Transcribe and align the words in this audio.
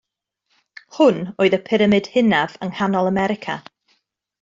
Hwn 0.97 1.21
oedd 1.45 1.57
y 1.59 1.61
pyramid 1.69 2.11
hynaf 2.17 2.59
yng 2.65 2.75
Nghanol 2.77 3.15
America. 3.15 3.63